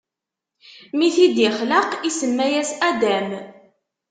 Mi 0.97 1.09
t-id-ixleq, 1.15 1.89
isemma-yas 2.09 2.71
Adam. 2.89 3.29